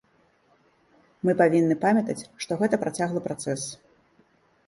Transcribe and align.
Мы 1.27 1.31
павінны 1.41 1.75
памятаць, 1.83 2.17
што 2.45 2.51
гэта 2.61 2.75
працяглы 2.85 3.19
працэс. 3.27 3.61